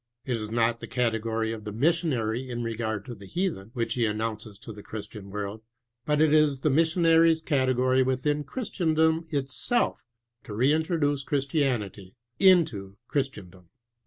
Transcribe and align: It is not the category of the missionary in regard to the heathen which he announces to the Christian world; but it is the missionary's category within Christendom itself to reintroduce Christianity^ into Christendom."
It 0.25 0.37
is 0.37 0.49
not 0.49 0.79
the 0.79 0.87
category 0.87 1.51
of 1.51 1.63
the 1.63 1.71
missionary 1.71 2.49
in 2.49 2.63
regard 2.63 3.05
to 3.05 3.13
the 3.13 3.27
heathen 3.27 3.69
which 3.75 3.93
he 3.93 4.07
announces 4.07 4.57
to 4.57 4.73
the 4.73 4.81
Christian 4.81 5.29
world; 5.29 5.61
but 6.07 6.19
it 6.19 6.33
is 6.33 6.61
the 6.61 6.71
missionary's 6.71 7.39
category 7.39 8.01
within 8.01 8.43
Christendom 8.43 9.27
itself 9.29 9.99
to 10.45 10.55
reintroduce 10.55 11.23
Christianity^ 11.23 12.15
into 12.39 12.97
Christendom." 13.07 13.69